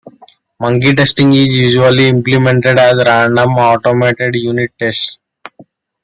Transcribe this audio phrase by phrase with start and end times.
[0.59, 5.19] Monkey testing is usually implemented as random, automated unit tests.